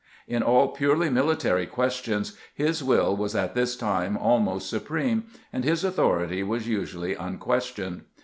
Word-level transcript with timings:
In 0.27 0.41
all 0.41 0.69
purely 0.69 1.11
military 1.11 1.67
questions 1.67 2.35
his 2.55 2.81
wiU 2.81 3.15
was 3.15 3.35
at 3.35 3.53
tMs 3.53 3.77
time 3.77 4.17
almost 4.17 4.67
supreme, 4.67 5.25
and 5.53 5.63
his 5.63 5.83
authority 5.83 6.41
was 6.41 6.67
usually 6.67 7.13
unquestioned. 7.13 8.05